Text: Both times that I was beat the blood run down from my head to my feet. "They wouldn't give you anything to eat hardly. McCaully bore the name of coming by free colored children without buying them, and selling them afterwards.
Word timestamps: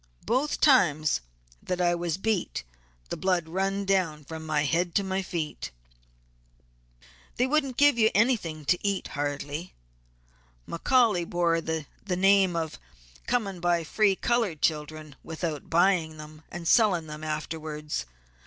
Both 0.25 0.59
times 0.61 1.21
that 1.61 1.79
I 1.79 1.93
was 1.93 2.17
beat 2.17 2.63
the 3.09 3.17
blood 3.17 3.47
run 3.47 3.85
down 3.85 4.23
from 4.23 4.43
my 4.43 4.63
head 4.63 4.95
to 4.95 5.03
my 5.03 5.21
feet. 5.21 5.69
"They 7.35 7.45
wouldn't 7.45 7.77
give 7.77 7.99
you 7.99 8.09
anything 8.15 8.65
to 8.65 8.79
eat 8.81 9.09
hardly. 9.09 9.75
McCaully 10.67 11.29
bore 11.29 11.61
the 11.61 11.85
name 12.07 12.55
of 12.55 12.79
coming 13.27 13.59
by 13.59 13.83
free 13.83 14.15
colored 14.15 14.59
children 14.59 15.17
without 15.23 15.69
buying 15.69 16.17
them, 16.17 16.41
and 16.49 16.67
selling 16.67 17.05
them 17.05 17.23
afterwards. 17.23 18.07